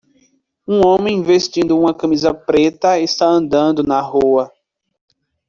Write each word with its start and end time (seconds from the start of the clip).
Um 0.67 0.81
homem 0.83 1.21
vestindo 1.21 1.77
uma 1.77 1.93
camisa 1.93 2.33
preta 2.33 2.97
está 2.99 3.27
andando 3.27 3.83
na 3.83 4.01
rua. 4.01 4.51